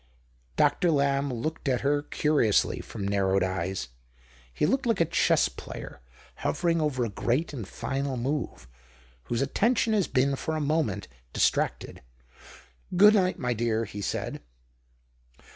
Dr. 0.55 0.89
Lamb 0.89 1.31
looked 1.31 1.69
at 1.69 1.81
her 1.81 2.01
curiously 2.01 2.79
from 2.79 3.07
narrowed 3.07 3.43
eyes. 3.43 3.89
He 4.51 4.65
looked 4.65 4.87
like 4.87 4.99
a 4.99 5.05
chess 5.05 5.47
player, 5.47 6.01
hovering 6.37 6.81
over 6.81 7.05
a 7.05 7.09
great 7.09 7.53
and 7.53 7.67
final 7.67 8.17
move, 8.17 8.67
whose 9.25 9.43
attention 9.43 9.93
has 9.93 10.07
been 10.07 10.35
for 10.35 10.55
a 10.55 10.59
moment 10.59 11.07
distracted." 11.33 12.01
Good 12.97 13.13
night, 13.13 13.37
my 13.37 13.53
dear," 13.53 13.85
he 13.85 14.01
said. 14.01 14.41